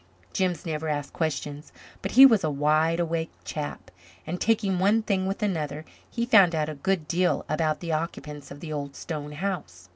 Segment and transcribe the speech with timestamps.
[0.33, 3.91] Jims never asked questions but he was a wide awake chap,
[4.25, 8.49] and, taking one thing with another, he found out a good deal about the occupants
[8.49, 9.89] of the old stone house.